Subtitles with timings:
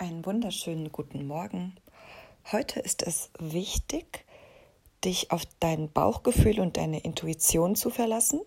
[0.00, 1.74] Einen wunderschönen guten Morgen.
[2.52, 4.24] Heute ist es wichtig,
[5.04, 8.40] dich auf dein Bauchgefühl und deine Intuition zu verlassen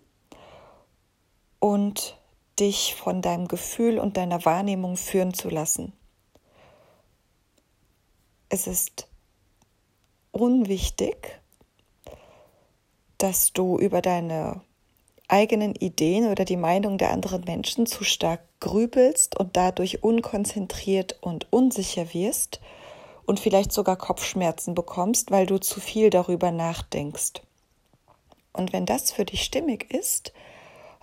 [1.58, 2.18] und
[2.58, 5.92] dich von deinem Gefühl und deiner Wahrnehmung führen zu lassen.
[8.48, 9.06] Es ist
[10.30, 11.38] unwichtig,
[13.18, 14.62] dass du über deine
[15.32, 21.46] eigenen Ideen oder die Meinung der anderen Menschen zu stark grübelst und dadurch unkonzentriert und
[21.50, 22.60] unsicher wirst
[23.24, 27.40] und vielleicht sogar Kopfschmerzen bekommst, weil du zu viel darüber nachdenkst.
[28.52, 30.34] Und wenn das für dich stimmig ist,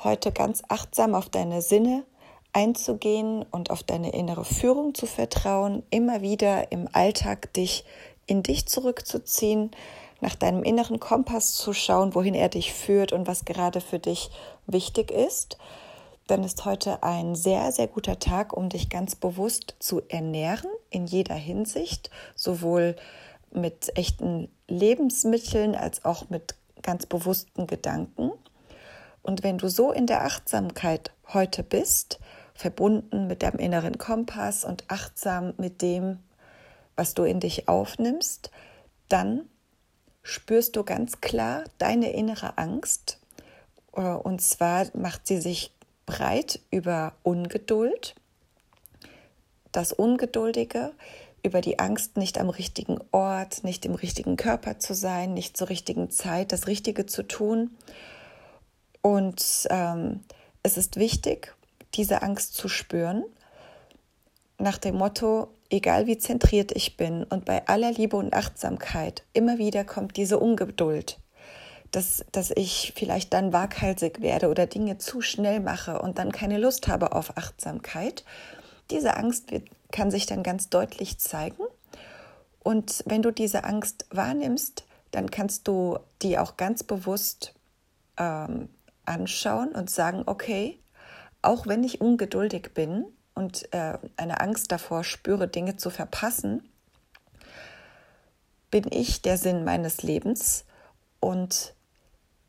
[0.03, 2.03] heute ganz achtsam auf deine Sinne
[2.53, 7.83] einzugehen und auf deine innere Führung zu vertrauen, immer wieder im Alltag dich
[8.27, 9.71] in dich zurückzuziehen,
[10.21, 14.29] nach deinem inneren Kompass zu schauen, wohin er dich führt und was gerade für dich
[14.67, 15.57] wichtig ist,
[16.27, 21.07] dann ist heute ein sehr, sehr guter Tag, um dich ganz bewusst zu ernähren in
[21.07, 22.95] jeder Hinsicht, sowohl
[23.51, 28.31] mit echten Lebensmitteln als auch mit ganz bewussten Gedanken.
[29.23, 32.19] Und wenn du so in der Achtsamkeit heute bist,
[32.53, 36.19] verbunden mit deinem inneren Kompass und achtsam mit dem,
[36.95, 38.51] was du in dich aufnimmst,
[39.07, 39.49] dann
[40.29, 43.19] spürst du ganz klar deine innere Angst.
[43.95, 45.71] Äh, und zwar macht sie sich
[46.05, 48.15] breit über Ungeduld,
[49.71, 50.93] das Ungeduldige,
[51.43, 55.69] über die Angst, nicht am richtigen Ort, nicht im richtigen Körper zu sein, nicht zur
[55.69, 57.71] richtigen Zeit das Richtige zu tun.
[59.01, 60.21] Und ähm,
[60.63, 61.55] es ist wichtig,
[61.93, 63.23] diese Angst zu spüren,
[64.57, 69.57] nach dem Motto, egal wie zentriert ich bin und bei aller Liebe und Achtsamkeit, immer
[69.57, 71.19] wieder kommt diese Ungeduld,
[71.91, 76.57] dass, dass ich vielleicht dann waghalsig werde oder Dinge zu schnell mache und dann keine
[76.57, 78.23] Lust habe auf Achtsamkeit.
[78.91, 81.63] Diese Angst wird, kann sich dann ganz deutlich zeigen.
[82.63, 87.53] Und wenn du diese Angst wahrnimmst, dann kannst du die auch ganz bewusst
[88.17, 88.69] ähm,
[89.05, 90.79] anschauen und sagen, okay,
[91.41, 93.05] auch wenn ich ungeduldig bin,
[93.35, 96.67] und äh, eine Angst davor spüre, Dinge zu verpassen,
[98.71, 100.65] bin ich der Sinn meines Lebens
[101.19, 101.73] und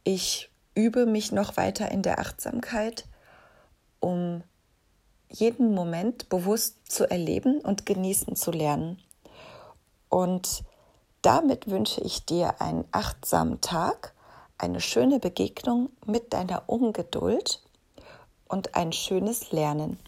[0.04, 3.06] ich übe mich noch weiter in der Achtsamkeit,
[4.00, 4.42] um
[5.28, 9.00] jeden Moment bewusst zu erleben und genießen zu lernen.
[10.08, 10.64] Und
[11.22, 14.14] damit wünsche ich dir einen achtsamen Tag,
[14.58, 17.62] eine schöne Begegnung mit deiner Ungeduld
[18.48, 19.98] und ein schönes Lernen.